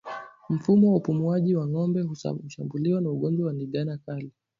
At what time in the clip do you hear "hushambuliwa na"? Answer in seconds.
2.01-3.09